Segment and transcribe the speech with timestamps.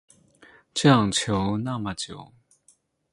[0.73, 2.31] 这样求那么久